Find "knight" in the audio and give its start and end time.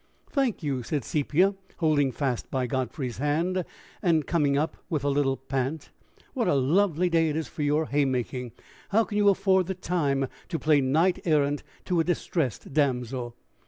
10.81-11.19